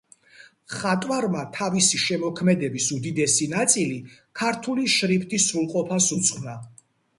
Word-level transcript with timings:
მხატვარმა 0.69 1.43
თავისი 1.57 1.99
შემოქმედების 2.03 2.89
უდიდესი 2.97 3.49
ნაწილი 3.53 4.01
ქართული 4.43 4.89
შრიფტის 4.97 5.49
სრულყოფას 5.53 6.11
უძღვნა. 6.19 6.61